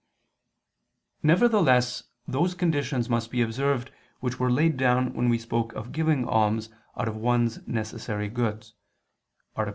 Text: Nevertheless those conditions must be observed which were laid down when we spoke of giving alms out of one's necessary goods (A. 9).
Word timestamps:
Nevertheless 1.21 2.05
those 2.27 2.55
conditions 2.55 3.07
must 3.07 3.29
be 3.29 3.43
observed 3.43 3.91
which 4.19 4.39
were 4.39 4.49
laid 4.49 4.75
down 4.75 5.13
when 5.13 5.29
we 5.29 5.37
spoke 5.37 5.73
of 5.73 5.91
giving 5.91 6.27
alms 6.27 6.69
out 6.97 7.07
of 7.07 7.15
one's 7.15 7.59
necessary 7.67 8.27
goods 8.27 8.73
(A. 9.55 9.65
9). 9.65 9.69